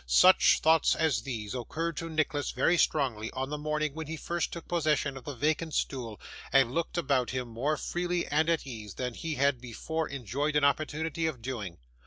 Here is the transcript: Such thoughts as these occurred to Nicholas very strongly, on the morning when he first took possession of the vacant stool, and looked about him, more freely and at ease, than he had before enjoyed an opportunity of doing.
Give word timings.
Such 0.07 0.61
thoughts 0.61 0.95
as 0.95 1.21
these 1.21 1.53
occurred 1.53 1.95
to 1.97 2.09
Nicholas 2.09 2.49
very 2.49 2.75
strongly, 2.75 3.29
on 3.33 3.51
the 3.51 3.57
morning 3.59 3.93
when 3.93 4.07
he 4.07 4.17
first 4.17 4.51
took 4.51 4.67
possession 4.67 5.15
of 5.15 5.25
the 5.25 5.35
vacant 5.35 5.75
stool, 5.75 6.19
and 6.51 6.71
looked 6.73 6.97
about 6.97 7.29
him, 7.29 7.49
more 7.49 7.77
freely 7.77 8.25
and 8.25 8.49
at 8.49 8.65
ease, 8.65 8.95
than 8.95 9.13
he 9.13 9.35
had 9.35 9.61
before 9.61 10.09
enjoyed 10.09 10.55
an 10.55 10.63
opportunity 10.63 11.27
of 11.27 11.39
doing. 11.43 11.77